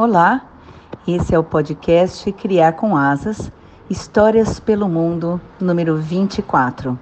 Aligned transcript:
Olá, 0.00 0.46
esse 1.08 1.34
é 1.34 1.38
o 1.40 1.42
podcast 1.42 2.30
Criar 2.30 2.74
com 2.74 2.96
Asas 2.96 3.50
Histórias 3.90 4.60
pelo 4.60 4.88
Mundo, 4.88 5.40
número 5.58 5.96
24. 5.96 6.96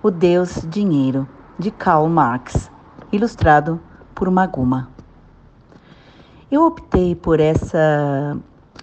O 0.00 0.08
Deus 0.08 0.64
Dinheiro, 0.70 1.26
de 1.58 1.72
Karl 1.72 2.06
Marx, 2.08 2.70
ilustrado 3.10 3.80
por 4.14 4.30
Maguma. 4.30 4.88
Eu 6.48 6.64
optei 6.64 7.16
por 7.16 7.40
essa 7.40 8.38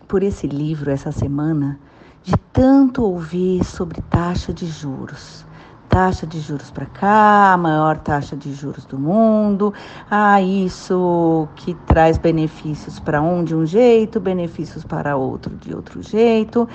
por 0.05 0.21
esse 0.21 0.45
livro 0.45 0.91
essa 0.91 1.13
semana 1.13 1.79
de 2.21 2.35
tanto 2.51 3.05
ouvir 3.05 3.63
sobre 3.63 4.01
taxa 4.01 4.51
de 4.51 4.65
juros 4.67 5.45
taxa 5.89 6.25
de 6.27 6.39
juros 6.39 6.69
para 6.69 6.85
cá, 6.85 7.53
a 7.53 7.57
maior 7.57 7.97
taxa 7.97 8.37
de 8.37 8.53
juros 8.53 8.85
do 8.85 8.97
mundo. 8.97 9.73
Ah, 10.09 10.41
isso 10.41 11.47
que 11.55 11.73
traz 11.85 12.17
benefícios 12.17 12.99
para 12.99 13.21
um 13.21 13.43
de 13.43 13.55
um 13.55 13.65
jeito, 13.65 14.19
benefícios 14.19 14.85
para 14.85 15.17
outro 15.17 15.55
de 15.55 15.75
outro 15.75 16.01
jeito. 16.01 16.69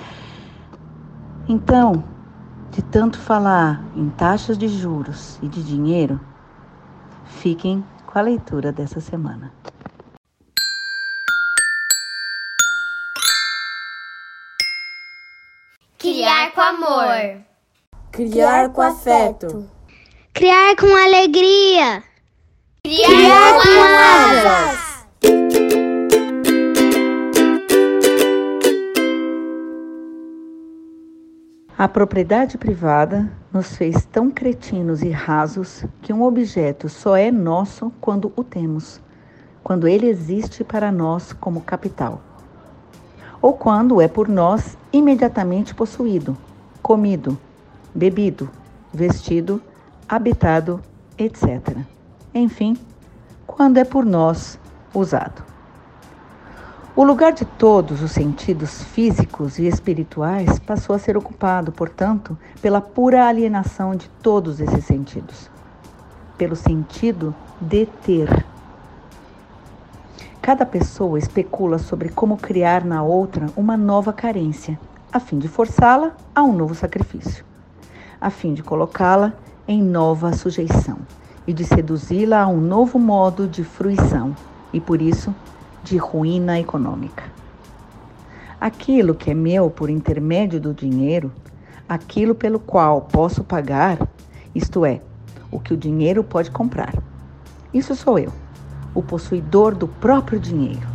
Então, 1.47 2.03
de 2.71 2.83
tanto 2.83 3.17
falar 3.17 3.81
em 3.95 4.09
taxas 4.09 4.57
de 4.57 4.67
juros 4.67 5.39
e 5.41 5.47
de 5.47 5.63
dinheiro, 5.63 6.19
fiquem 7.25 7.83
com 8.05 8.19
a 8.19 8.21
leitura 8.21 8.71
dessa 8.71 8.99
semana. 8.99 9.51
Criar 15.97 16.51
com 16.51 16.61
amor. 16.61 17.54
Criar 18.15 18.69
com 18.69 18.81
afeto. 18.81 19.65
Criar 20.31 20.73
com 20.77 20.85
alegria. 20.85 22.01
Criar, 22.81 23.07
Criar 23.07 23.53
com, 23.55 23.61
com 23.61 23.81
asas. 24.39 25.05
A 31.77 31.89
propriedade 31.89 32.57
privada 32.57 33.29
nos 33.51 33.75
fez 33.75 34.05
tão 34.05 34.31
cretinos 34.31 35.01
e 35.01 35.09
rasos 35.09 35.83
que 36.01 36.13
um 36.13 36.23
objeto 36.23 36.87
só 36.87 37.17
é 37.17 37.29
nosso 37.29 37.91
quando 37.99 38.31
o 38.37 38.45
temos, 38.45 39.01
quando 39.61 39.89
ele 39.89 40.07
existe 40.07 40.63
para 40.63 40.89
nós 40.89 41.33
como 41.33 41.59
capital, 41.59 42.21
ou 43.41 43.51
quando 43.51 43.99
é 43.99 44.07
por 44.07 44.29
nós 44.29 44.77
imediatamente 44.93 45.75
possuído, 45.75 46.37
comido, 46.81 47.37
bebido, 47.95 48.49
vestido, 48.93 49.61
habitado, 50.07 50.81
etc. 51.17 51.77
Enfim, 52.33 52.77
quando 53.47 53.77
é 53.77 53.85
por 53.85 54.05
nós 54.05 54.59
usado. 54.93 55.41
O 56.93 57.03
lugar 57.03 57.33
de 57.33 57.45
todos 57.45 58.01
os 58.01 58.11
sentidos 58.11 58.83
físicos 58.83 59.59
e 59.59 59.65
espirituais 59.65 60.59
passou 60.59 60.95
a 60.95 60.99
ser 60.99 61.17
ocupado, 61.17 61.71
portanto, 61.71 62.37
pela 62.61 62.81
pura 62.81 63.27
alienação 63.27 63.95
de 63.95 64.09
todos 64.21 64.59
esses 64.59 64.85
sentidos, 64.85 65.49
pelo 66.37 66.55
sentido 66.55 67.33
de 67.59 67.85
ter. 68.05 68.45
Cada 70.41 70.65
pessoa 70.65 71.17
especula 71.17 71.77
sobre 71.79 72.09
como 72.09 72.37
criar 72.37 72.85
na 72.85 73.03
outra 73.03 73.47
uma 73.57 73.75
nova 73.75 74.13
carência, 74.13 74.79
a 75.11 75.19
fim 75.19 75.37
de 75.37 75.47
forçá-la 75.47 76.13
a 76.33 76.43
um 76.43 76.53
novo 76.53 76.75
sacrifício 76.75 77.43
a 78.25 78.31
fim 78.31 78.55
de 78.55 78.63
colocá-la 78.63 79.33
em 79.67 79.83
nova 79.83 80.33
sujeição 80.33 80.97
e 81.45 81.53
de 81.53 81.63
seduzi-la 81.63 82.41
a 82.41 82.47
um 82.47 82.59
novo 82.59 82.97
modo 82.97 83.47
de 83.47 83.63
fruição 83.63 84.35
e, 84.73 84.79
por 84.79 84.99
isso, 84.99 85.31
de 85.83 85.95
ruína 85.97 86.59
econômica. 86.59 87.23
Aquilo 88.59 89.13
que 89.13 89.29
é 89.29 89.35
meu 89.35 89.69
por 89.69 89.91
intermédio 89.91 90.59
do 90.59 90.73
dinheiro, 90.73 91.31
aquilo 91.87 92.33
pelo 92.33 92.57
qual 92.57 93.01
posso 93.01 93.43
pagar, 93.43 93.99
isto 94.55 94.83
é, 94.83 95.01
o 95.51 95.59
que 95.59 95.75
o 95.75 95.77
dinheiro 95.77 96.23
pode 96.23 96.49
comprar. 96.49 96.95
Isso 97.71 97.95
sou 97.95 98.17
eu, 98.17 98.33
o 98.95 99.03
possuidor 99.03 99.75
do 99.75 99.87
próprio 99.87 100.39
dinheiro. 100.39 100.87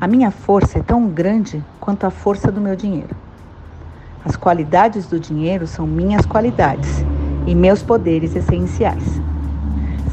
A 0.00 0.08
minha 0.08 0.30
força 0.30 0.78
é 0.78 0.82
tão 0.82 1.06
grande 1.06 1.62
quanto 1.78 2.06
a 2.06 2.10
força 2.10 2.50
do 2.50 2.62
meu 2.62 2.74
dinheiro. 2.74 3.23
As 4.24 4.36
qualidades 4.36 5.06
do 5.06 5.20
dinheiro 5.20 5.66
são 5.66 5.86
minhas 5.86 6.24
qualidades 6.24 7.04
e 7.46 7.54
meus 7.54 7.82
poderes 7.82 8.34
essenciais. 8.34 9.20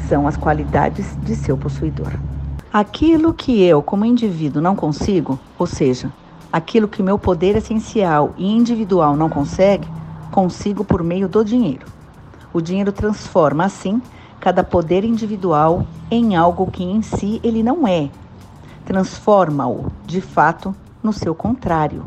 São 0.06 0.28
as 0.28 0.36
qualidades 0.36 1.16
de 1.22 1.34
seu 1.34 1.56
possuidor. 1.56 2.12
Aquilo 2.70 3.32
que 3.32 3.62
eu, 3.62 3.82
como 3.82 4.04
indivíduo, 4.04 4.60
não 4.60 4.76
consigo, 4.76 5.38
ou 5.58 5.66
seja, 5.66 6.12
aquilo 6.52 6.88
que 6.88 7.02
meu 7.02 7.18
poder 7.18 7.56
essencial 7.56 8.34
e 8.36 8.46
individual 8.46 9.16
não 9.16 9.30
consegue, 9.30 9.88
consigo 10.30 10.84
por 10.84 11.02
meio 11.02 11.26
do 11.26 11.42
dinheiro. 11.42 11.86
O 12.52 12.60
dinheiro 12.60 12.92
transforma, 12.92 13.64
assim, 13.64 14.02
cada 14.38 14.62
poder 14.62 15.04
individual 15.04 15.86
em 16.10 16.36
algo 16.36 16.70
que 16.70 16.84
em 16.84 17.00
si 17.00 17.40
ele 17.42 17.62
não 17.62 17.88
é. 17.88 18.10
Transforma-o, 18.84 19.90
de 20.04 20.20
fato, 20.20 20.74
no 21.02 21.14
seu 21.14 21.34
contrário, 21.34 22.04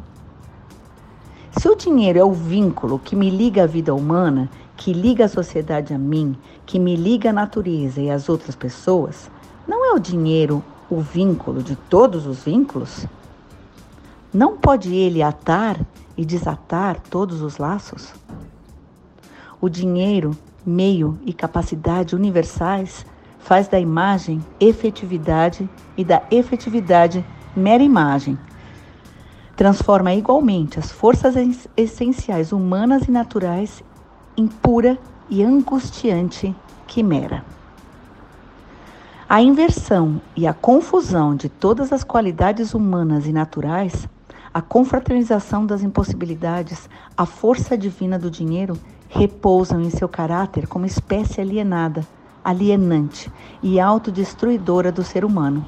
se 1.57 1.69
o 1.69 1.75
dinheiro 1.75 2.19
é 2.19 2.23
o 2.23 2.33
vínculo 2.33 2.99
que 2.99 3.15
me 3.15 3.29
liga 3.29 3.63
à 3.63 3.65
vida 3.65 3.93
humana, 3.95 4.49
que 4.75 4.91
liga 4.91 5.25
a 5.25 5.29
sociedade 5.29 5.93
a 5.93 5.97
mim, 5.97 6.35
que 6.65 6.77
me 6.77 6.95
liga 6.97 7.29
à 7.29 7.33
natureza 7.33 8.01
e 8.01 8.11
às 8.11 8.27
outras 8.27 8.55
pessoas, 8.55 9.31
não 9.65 9.85
é 9.85 9.93
o 9.93 9.99
dinheiro 9.99 10.61
o 10.89 10.99
vínculo 10.99 11.63
de 11.63 11.75
todos 11.75 12.27
os 12.27 12.43
vínculos? 12.43 13.07
Não 14.33 14.57
pode 14.57 14.93
ele 14.93 15.23
atar 15.23 15.79
e 16.17 16.25
desatar 16.25 16.99
todos 16.99 17.41
os 17.41 17.57
laços? 17.57 18.13
O 19.61 19.69
dinheiro, 19.69 20.31
meio 20.65 21.17
e 21.25 21.31
capacidade 21.31 22.15
universais 22.15 23.05
faz 23.39 23.69
da 23.69 23.79
imagem 23.79 24.43
efetividade 24.59 25.69
e 25.95 26.03
da 26.03 26.21
efetividade 26.29 27.25
mera 27.55 27.81
imagem 27.81 28.37
transforma 29.55 30.13
igualmente 30.13 30.79
as 30.79 30.91
forças 30.91 31.35
essenciais 31.77 32.51
humanas 32.51 33.03
e 33.07 33.11
naturais 33.11 33.83
em 34.35 34.47
pura 34.47 34.97
e 35.29 35.43
angustiante 35.43 36.53
quimera. 36.85 37.43
A 39.27 39.41
inversão 39.41 40.21
e 40.35 40.45
a 40.45 40.53
confusão 40.53 41.35
de 41.35 41.49
todas 41.49 41.91
as 41.91 42.03
qualidades 42.03 42.73
humanas 42.73 43.25
e 43.25 43.33
naturais, 43.33 44.07
a 44.53 44.61
confraternização 44.61 45.65
das 45.65 45.81
impossibilidades, 45.81 46.87
a 47.17 47.25
força 47.25 47.77
divina 47.77 48.19
do 48.19 48.29
dinheiro 48.29 48.77
repousam 49.09 49.81
em 49.81 49.89
seu 49.89 50.07
caráter 50.07 50.67
como 50.67 50.85
espécie 50.85 51.41
alienada, 51.41 52.05
alienante 52.43 53.31
e 53.63 53.79
autodestruidora 53.79 54.91
do 54.91 55.03
ser 55.03 55.25
humano. 55.25 55.65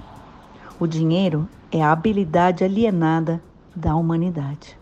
O 0.80 0.86
dinheiro 0.86 1.50
é 1.72 1.81
a 1.81 1.92
habilidade 1.92 2.64
alienada 2.64 3.42
da 3.78 3.96
humanidade. 3.96 4.76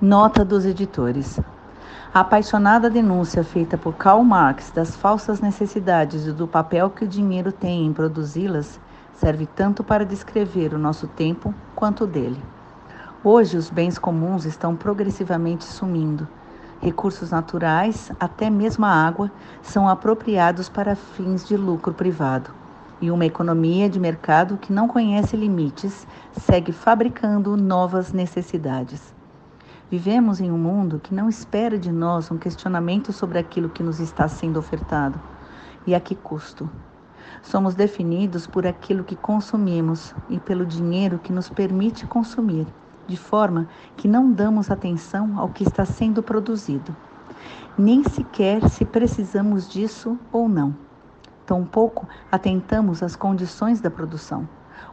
Nota 0.00 0.42
dos 0.42 0.64
editores. 0.64 1.38
A 2.14 2.20
apaixonada 2.20 2.88
denúncia 2.88 3.44
feita 3.44 3.76
por 3.76 3.94
Karl 3.96 4.24
Marx 4.24 4.70
das 4.70 4.96
falsas 4.96 5.38
necessidades 5.42 6.26
e 6.26 6.32
do 6.32 6.48
papel 6.48 6.88
que 6.88 7.04
o 7.04 7.08
dinheiro 7.08 7.52
tem 7.52 7.84
em 7.84 7.92
produzi-las 7.92 8.80
serve 9.12 9.44
tanto 9.44 9.84
para 9.84 10.06
descrever 10.06 10.72
o 10.72 10.78
nosso 10.78 11.06
tempo 11.08 11.54
quanto 11.74 12.04
o 12.04 12.06
dele. 12.06 12.42
Hoje, 13.22 13.58
os 13.58 13.68
bens 13.68 13.98
comuns 13.98 14.46
estão 14.46 14.74
progressivamente 14.74 15.64
sumindo 15.64 16.26
Recursos 16.80 17.32
naturais, 17.32 18.12
até 18.20 18.48
mesmo 18.48 18.86
a 18.86 18.90
água, 18.90 19.32
são 19.60 19.88
apropriados 19.88 20.68
para 20.68 20.94
fins 20.94 21.44
de 21.44 21.56
lucro 21.56 21.92
privado. 21.92 22.50
E 23.00 23.10
uma 23.10 23.26
economia 23.26 23.90
de 23.90 23.98
mercado 23.98 24.56
que 24.56 24.72
não 24.72 24.86
conhece 24.86 25.36
limites 25.36 26.06
segue 26.32 26.70
fabricando 26.70 27.56
novas 27.56 28.12
necessidades. 28.12 29.12
Vivemos 29.90 30.40
em 30.40 30.52
um 30.52 30.58
mundo 30.58 31.00
que 31.00 31.12
não 31.12 31.28
espera 31.28 31.76
de 31.76 31.90
nós 31.90 32.30
um 32.30 32.38
questionamento 32.38 33.12
sobre 33.12 33.40
aquilo 33.40 33.68
que 33.68 33.82
nos 33.82 33.98
está 33.98 34.28
sendo 34.28 34.58
ofertado 34.60 35.20
e 35.84 35.96
a 35.96 36.00
que 36.00 36.14
custo. 36.14 36.70
Somos 37.42 37.74
definidos 37.74 38.46
por 38.46 38.66
aquilo 38.66 39.02
que 39.02 39.16
consumimos 39.16 40.14
e 40.28 40.38
pelo 40.38 40.64
dinheiro 40.64 41.18
que 41.18 41.32
nos 41.32 41.48
permite 41.48 42.06
consumir 42.06 42.66
de 43.08 43.16
forma 43.16 43.66
que 43.96 44.06
não 44.06 44.30
damos 44.30 44.70
atenção 44.70 45.38
ao 45.38 45.48
que 45.48 45.64
está 45.64 45.84
sendo 45.84 46.22
produzido, 46.22 46.94
nem 47.76 48.04
sequer 48.04 48.68
se 48.68 48.84
precisamos 48.84 49.68
disso 49.68 50.18
ou 50.30 50.48
não. 50.48 50.76
Tampouco 51.46 52.06
atentamos 52.30 53.02
às 53.02 53.16
condições 53.16 53.80
da 53.80 53.90
produção, 53.90 54.46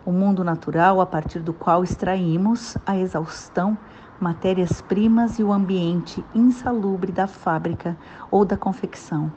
o 0.05 0.11
mundo 0.11 0.43
natural 0.43 1.01
a 1.01 1.05
partir 1.05 1.39
do 1.39 1.53
qual 1.53 1.83
extraímos 1.83 2.77
a 2.85 2.97
exaustão 2.97 3.77
matérias-primas 4.19 5.37
e 5.37 5.43
o 5.43 5.51
ambiente 5.51 6.23
insalubre 6.33 7.11
da 7.11 7.27
fábrica 7.27 7.97
ou 8.31 8.45
da 8.45 8.55
confecção, 8.55 9.29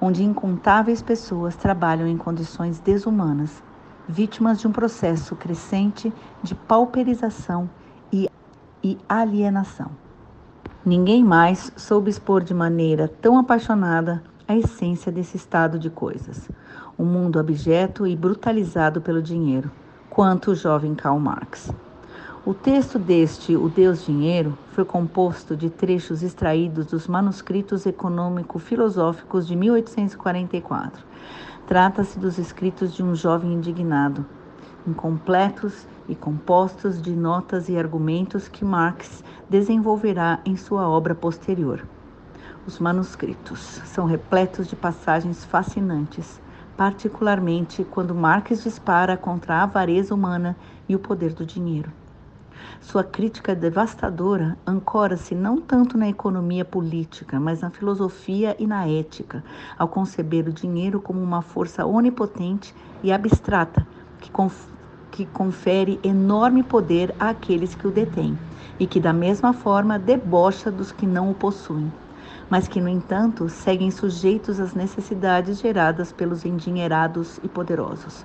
onde 0.00 0.22
incontáveis 0.22 1.02
pessoas 1.02 1.56
trabalham 1.56 2.06
em 2.06 2.16
condições 2.16 2.78
desumanas, 2.78 3.60
vítimas 4.06 4.60
de 4.60 4.68
um 4.68 4.72
processo 4.72 5.34
crescente 5.34 6.12
de 6.42 6.54
pauperização 6.54 7.68
e, 8.82 8.98
alienação. 9.08 9.90
Ninguém 10.84 11.22
mais 11.22 11.72
soube 11.76 12.10
expor 12.10 12.42
de 12.42 12.54
maneira 12.54 13.06
tão 13.06 13.38
apaixonada 13.38 14.22
a 14.48 14.56
essência 14.56 15.12
desse 15.12 15.36
estado 15.36 15.78
de 15.78 15.90
coisas, 15.90 16.48
um 16.98 17.04
mundo 17.04 17.38
abjeto 17.38 18.06
e 18.06 18.16
brutalizado 18.16 19.00
pelo 19.00 19.22
dinheiro, 19.22 19.70
quanto 20.08 20.50
o 20.50 20.54
jovem 20.54 20.94
Karl 20.94 21.18
Marx. 21.18 21.72
O 22.44 22.54
texto 22.54 22.98
deste 22.98 23.54
O 23.54 23.68
Deus 23.68 24.06
Dinheiro 24.06 24.56
foi 24.72 24.82
composto 24.82 25.54
de 25.54 25.68
trechos 25.68 26.22
extraídos 26.22 26.86
dos 26.86 27.06
manuscritos 27.06 27.84
econômico-filosóficos 27.84 29.46
de 29.46 29.54
1844. 29.54 31.04
Trata-se 31.66 32.18
dos 32.18 32.38
escritos 32.38 32.94
de 32.94 33.02
um 33.02 33.14
jovem 33.14 33.52
indignado, 33.52 34.24
incompletos 34.86 35.86
e 36.10 36.14
compostos 36.16 37.00
de 37.00 37.12
notas 37.12 37.68
e 37.68 37.78
argumentos 37.78 38.48
que 38.48 38.64
Marx 38.64 39.22
desenvolverá 39.48 40.40
em 40.44 40.56
sua 40.56 40.88
obra 40.88 41.14
posterior. 41.14 41.86
Os 42.66 42.80
manuscritos 42.80 43.60
são 43.86 44.04
repletos 44.04 44.66
de 44.66 44.74
passagens 44.74 45.44
fascinantes, 45.44 46.40
particularmente 46.76 47.84
quando 47.84 48.14
Marx 48.14 48.64
dispara 48.64 49.16
contra 49.16 49.54
a 49.54 49.62
avareza 49.62 50.12
humana 50.12 50.56
e 50.88 50.96
o 50.96 50.98
poder 50.98 51.32
do 51.32 51.46
dinheiro. 51.46 51.92
Sua 52.80 53.04
crítica 53.04 53.54
devastadora 53.54 54.58
ancora-se 54.66 55.34
não 55.34 55.60
tanto 55.60 55.96
na 55.96 56.08
economia 56.08 56.64
política, 56.64 57.38
mas 57.38 57.60
na 57.60 57.70
filosofia 57.70 58.56
e 58.58 58.66
na 58.66 58.86
ética, 58.86 59.44
ao 59.78 59.86
conceber 59.86 60.48
o 60.48 60.52
dinheiro 60.52 61.00
como 61.00 61.22
uma 61.22 61.40
força 61.40 61.86
onipotente 61.86 62.74
e 63.02 63.12
abstrata 63.12 63.86
que, 64.18 64.30
que 65.10 65.26
confere 65.26 65.98
enorme 66.02 66.62
poder 66.62 67.14
àqueles 67.18 67.74
que 67.74 67.86
o 67.86 67.90
detêm 67.90 68.38
e 68.78 68.86
que, 68.86 69.00
da 69.00 69.12
mesma 69.12 69.52
forma, 69.52 69.98
debocha 69.98 70.70
dos 70.70 70.92
que 70.92 71.06
não 71.06 71.30
o 71.30 71.34
possuem, 71.34 71.92
mas 72.48 72.66
que, 72.66 72.80
no 72.80 72.88
entanto, 72.88 73.48
seguem 73.48 73.90
sujeitos 73.90 74.58
às 74.58 74.74
necessidades 74.74 75.60
geradas 75.60 76.12
pelos 76.12 76.44
endinheirados 76.44 77.38
e 77.42 77.48
poderosos. 77.48 78.24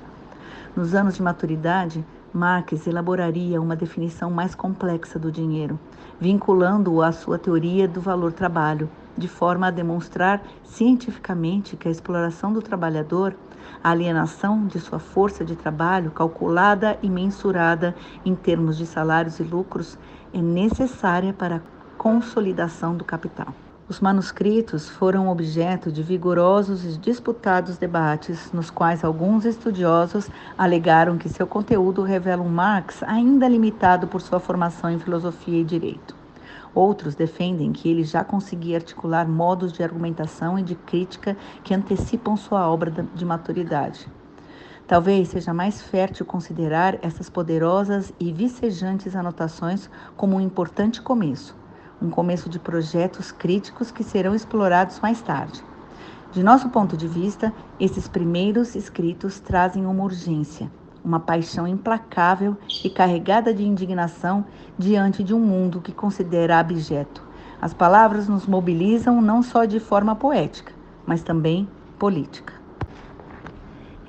Nos 0.76 0.94
anos 0.94 1.16
de 1.16 1.22
maturidade, 1.22 2.06
Marx 2.34 2.86
elaboraria 2.86 3.62
uma 3.62 3.76
definição 3.76 4.30
mais 4.30 4.54
complexa 4.54 5.18
do 5.18 5.32
dinheiro, 5.32 5.80
vinculando-o 6.20 7.02
à 7.02 7.12
sua 7.12 7.38
teoria 7.38 7.88
do 7.88 8.02
valor-trabalho, 8.02 8.90
de 9.18 9.28
forma 9.28 9.68
a 9.68 9.72
demonstrar 9.72 10.44
cientificamente 10.64 11.76
que 11.76 11.88
a 11.88 11.92
exploração 11.92 12.52
do 12.52 12.62
trabalhador, 12.62 13.36
a 13.84 13.92
alienação 13.92 14.68
de 14.68 14.80
sua 14.80 15.00
força 15.00 15.44
de 15.44 15.56
trabalho, 15.56 16.12
calculada 16.12 16.98
e 17.02 17.10
mensurada 17.10 17.96
em 18.26 18.36
termos 18.36 18.78
de 18.78 18.86
salários 18.86 19.40
e 19.40 19.44
lucros, 19.44 19.98
é 20.34 20.42
necessária 20.42 21.34
para 21.34 21.58
a 21.58 21.62
consolidação 21.98 22.96
do 22.96 23.04
capital. 23.04 23.54
Os 23.88 24.00
manuscritos 24.00 24.90
foram 24.90 25.30
objeto 25.30 25.92
de 25.92 26.02
vigorosos 26.02 26.84
e 26.84 26.98
disputados 26.98 27.78
debates, 27.78 28.52
nos 28.52 28.72
quais 28.72 29.04
alguns 29.04 29.46
estudiosos 29.46 30.28
alegaram 30.58 31.20
que 31.20 31.30
seu 31.30 31.46
conteúdo 31.46 32.02
revela 32.02 32.42
um 32.42 32.50
Marx 32.50 33.04
ainda 33.04 33.48
limitado 33.48 34.08
por 34.08 34.22
sua 34.22 34.40
formação 34.40 34.90
em 34.90 34.98
filosofia 34.98 35.62
e 35.62 35.64
direito. 35.64 36.25
Outros 36.75 37.16
defendem 37.16 37.72
que 37.72 37.89
ele 37.89 38.04
já 38.04 38.24
conseguia 38.24 38.77
articular 38.77 39.27
modos 39.27 39.74
de 39.74 39.81
argumentação 39.81 40.60
e 40.60 40.62
de 40.62 40.75
crítica 40.75 41.36
que 41.63 41.74
antecipam 41.74 42.38
sua 42.38 42.69
obra 42.69 42.92
de 43.16 43.25
maturidade. 43.25 44.07
Talvez 44.86 45.30
seja 45.30 45.54
mais 45.54 45.81
fértil 45.81 46.25
considerar 46.25 47.00
essas 47.01 47.30
poderosas 47.30 48.13
e 48.19 48.31
vicejantes 48.31 49.16
anotações 49.16 49.89
como 50.16 50.36
um 50.36 50.42
importante 50.42 51.01
começo 51.01 51.56
um 52.01 52.10
começo 52.10 52.50
de 52.50 52.60
projetos 52.60 53.31
críticos 53.31 53.92
que 53.92 54.04
serão 54.04 54.36
explorados 54.36 55.00
mais 55.00 55.22
tarde. 55.22 55.63
De 56.31 56.44
nosso 56.44 56.69
ponto 56.69 56.98
de 56.98 57.07
vista, 57.07 57.54
esses 57.80 58.07
primeiros 58.07 58.75
escritos 58.75 59.39
trazem 59.39 59.86
uma 59.86 60.04
urgência, 60.04 60.69
uma 61.06 61.19
paixão 61.19 61.68
implacável 61.68 62.57
e 62.84 62.90
carregada 62.90 63.54
de 63.54 63.63
indignação 63.63 64.44
diante 64.75 65.24
de 65.24 65.36
um 65.36 65.40
mundo 65.40 65.80
que 65.80 65.92
considera 65.92 66.60
abjeto. 66.60 67.24
As 67.62 67.74
palavras 67.74 68.28
nos 68.28 68.48
mobilizam 68.48 69.22
não 69.22 69.44
só 69.44 69.66
de 69.66 69.80
forma 69.80 70.16
poética, 70.16 70.74
mas 71.06 71.22
também 71.22 71.69
política. 72.00 72.54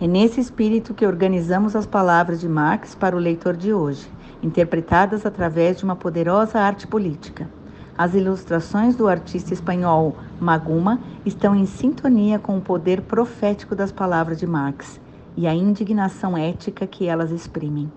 É 0.00 0.06
nesse 0.06 0.40
espírito 0.40 0.94
que 0.94 1.06
organizamos 1.06 1.76
as 1.76 1.86
palavras 1.86 2.40
de 2.40 2.48
Marx 2.48 2.94
para 2.94 3.14
o 3.14 3.20
leitor 3.20 3.56
de 3.56 3.72
hoje, 3.72 4.10
interpretadas 4.42 5.26
através 5.26 5.76
de 5.76 5.84
uma 5.84 5.96
poderosa 5.96 6.58
arte 6.58 6.86
política. 6.86 7.48
As 7.96 8.14
ilustrações 8.14 8.94
do 8.94 9.08
artista 9.08 9.54
espanhol 9.54 10.16
Maguma 10.38 11.00
estão 11.24 11.54
em 11.54 11.64
sintonia 11.64 12.38
com 12.38 12.58
o 12.58 12.60
poder 12.60 13.02
profético 13.02 13.74
das 13.74 13.90
palavras 13.90 14.38
de 14.38 14.46
Marx 14.46 15.00
e 15.36 15.46
a 15.46 15.54
indignação 15.54 16.36
ética 16.36 16.86
que 16.86 17.06
elas 17.06 17.30
exprimem. 17.30 17.92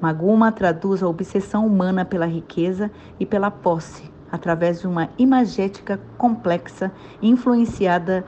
Maguma 0.00 0.52
traduz 0.52 1.02
a 1.02 1.08
obsessão 1.08 1.66
humana 1.66 2.04
pela 2.04 2.26
riqueza 2.26 2.90
e 3.18 3.26
pela 3.26 3.50
posse, 3.50 4.10
através 4.30 4.80
de 4.80 4.86
uma 4.86 5.08
imagética 5.18 5.98
complexa 6.16 6.92
influenciada 7.20 8.24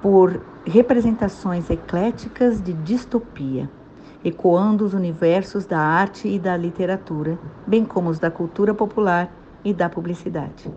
por 0.00 0.40
representações 0.64 1.68
ecléticas 1.70 2.62
de 2.62 2.72
distopia, 2.72 3.68
ecoando 4.24 4.84
os 4.84 4.94
universos 4.94 5.64
da 5.64 5.78
arte 5.78 6.28
e 6.28 6.38
da 6.38 6.56
literatura, 6.56 7.38
bem 7.66 7.84
como 7.84 8.10
os 8.10 8.18
da 8.18 8.30
cultura 8.30 8.74
popular 8.74 9.32
e 9.64 9.72
da 9.72 9.88
publicidade. 9.88 10.70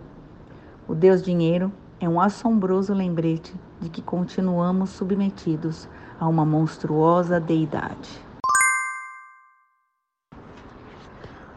O 0.88 0.94
Deus 0.94 1.22
Dinheiro 1.22 1.70
é 2.00 2.08
um 2.08 2.18
assombroso 2.18 2.94
lembrete 2.94 3.54
de 3.78 3.90
que 3.90 4.00
continuamos 4.00 4.90
submetidos 4.90 5.86
a 6.18 6.26
uma 6.26 6.46
monstruosa 6.46 7.38
deidade. 7.38 8.24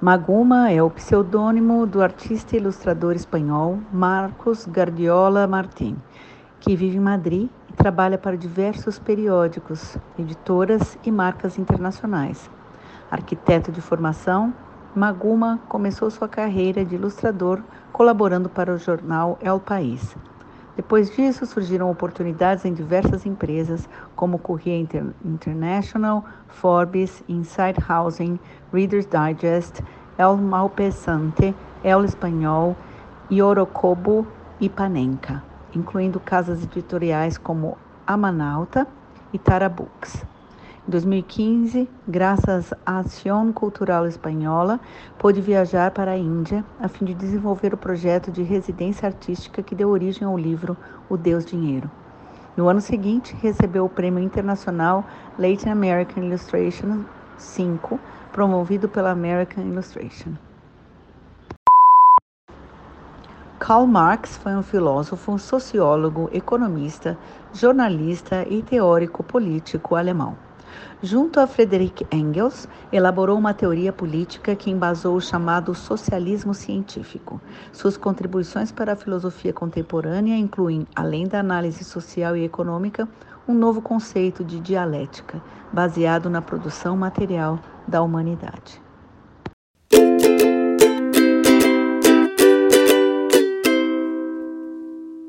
Maguma 0.02 0.70
é 0.70 0.84
o 0.84 0.90
pseudônimo 0.90 1.88
do 1.88 2.02
artista 2.02 2.58
e 2.58 2.60
ilustrador 2.60 3.16
espanhol 3.16 3.80
Marcos 3.92 4.68
Guardiola 4.68 5.48
Martín, 5.48 5.96
que 6.60 6.76
vive 6.76 6.98
em 6.98 7.00
Madrid 7.00 7.50
e 7.70 7.74
trabalha 7.74 8.18
para 8.18 8.36
diversos 8.36 9.00
periódicos, 9.00 9.98
editoras 10.20 10.98
e 11.06 11.12
marcas 11.12 11.58
internacionais. 11.58 12.52
Arquiteto 13.10 13.72
de 13.72 13.80
formação, 13.80 14.54
Maguma 14.94 15.60
começou 15.70 16.12
sua 16.12 16.28
carreira 16.28 16.84
de 16.84 16.96
ilustrador 16.96 17.64
colaborando 17.94 18.50
para 18.50 18.74
o 18.74 18.78
jornal 18.78 19.40
El 19.42 19.60
País. 19.62 20.16
Depois 20.76 21.12
disso, 21.12 21.46
surgiram 21.46 21.90
oportunidades 21.92 22.66
em 22.66 22.74
diversas 22.74 23.26
empresas, 23.26 23.88
como 24.16 24.40
Correia 24.40 24.80
Inter 24.80 25.14
International, 25.24 26.26
Forbes, 26.48 27.24
Inside 27.28 27.78
Housing, 27.88 28.40
Reader's 28.72 29.06
Digest, 29.06 29.82
El 30.18 30.38
Malpesante, 30.38 31.56
El 31.84 32.04
Espanhol, 32.06 32.76
Orocobo 33.32 34.28
e 34.60 34.68
Panenka, 34.70 35.44
incluindo 35.76 36.20
casas 36.20 36.64
editoriais 36.64 37.38
como 37.38 37.78
Amanalta 38.06 38.88
e 39.32 39.38
Tara 39.38 39.70
Books. 39.70 40.33
Em 40.86 40.92
2015, 40.92 41.90
graças 42.06 42.74
à 42.86 42.98
Ação 43.00 43.54
Cultural 43.54 44.06
Espanhola, 44.06 44.82
pôde 45.18 45.40
viajar 45.40 45.92
para 45.92 46.12
a 46.12 46.18
Índia 46.18 46.66
a 46.78 46.90
fim 46.90 47.06
de 47.06 47.14
desenvolver 47.14 47.74
o 47.74 47.78
projeto 47.78 48.30
de 48.30 48.44
residência 48.44 49.08
artística 49.08 49.64
que 49.64 49.76
deu 49.76 49.88
origem 49.88 50.28
ao 50.28 50.38
livro 50.38 50.76
O 51.10 51.16
Deus 51.16 51.46
Dinheiro. 51.46 51.90
No 52.58 52.68
ano 52.68 52.82
seguinte, 52.82 53.34
recebeu 53.42 53.86
o 53.86 53.90
Prêmio 53.90 54.22
Internacional 54.22 55.06
Latin 55.40 55.70
American 55.70 56.22
Illustration 56.26 57.06
5, 57.38 57.98
promovido 58.34 58.90
pela 58.90 59.12
American 59.12 59.64
Illustration. 59.64 60.34
Karl 63.58 63.88
Marx 63.88 64.36
foi 64.36 64.54
um 64.54 64.62
filósofo, 64.62 65.40
sociólogo, 65.40 66.30
economista, 66.34 67.18
jornalista 67.54 68.46
e 68.50 68.62
teórico 68.62 69.24
político 69.24 69.96
alemão. 69.96 70.36
Junto 71.02 71.40
a 71.40 71.48
Frederick 71.48 72.06
Engels, 72.12 72.68
elaborou 72.92 73.38
uma 73.38 73.54
teoria 73.54 73.92
política 73.92 74.56
que 74.56 74.72
embasou 74.72 75.16
o 75.18 75.22
chamado 75.22 75.76
socialismo 75.76 76.54
científico. 76.54 77.42
Suas 77.72 77.98
contribuições 77.98 78.72
para 78.72 78.94
a 78.94 78.96
filosofia 78.96 79.52
contemporânea 79.52 80.38
incluem, 80.38 80.88
além 80.96 81.28
da 81.28 81.40
análise 81.40 81.84
social 81.84 82.38
e 82.38 82.44
econômica, 82.44 83.08
um 83.48 83.54
novo 83.54 83.82
conceito 83.82 84.44
de 84.44 84.60
dialética, 84.60 85.42
baseado 85.72 86.30
na 86.30 86.42
produção 86.42 86.96
material 86.96 87.60
da 87.88 88.02
humanidade. 88.02 88.82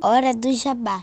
Hora 0.02 0.34
do 0.34 0.52
Jabá. 0.52 1.02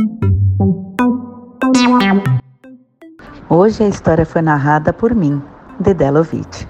Hoje 3.53 3.83
a 3.83 3.87
história 3.89 4.25
foi 4.25 4.41
narrada 4.41 4.93
por 4.93 5.13
mim, 5.13 5.41
Dedelovitch. 5.77 6.65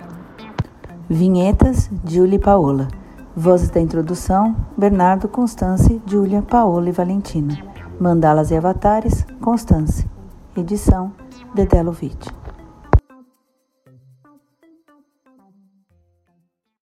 Vinhetas, 1.08 1.92
Julie 2.04 2.40
Paola. 2.40 2.88
Vozes 3.36 3.70
da 3.70 3.80
introdução, 3.80 4.56
Bernardo, 4.76 5.28
Constance, 5.28 6.02
Júlia, 6.08 6.42
Paola 6.42 6.90
e 6.90 6.92
Valentina. 6.92 7.56
Mandalas 8.00 8.50
e 8.50 8.56
avatares, 8.56 9.28
Constance. 9.40 10.10
Edição, 10.58 11.14
Dedelovitch. 11.54 12.41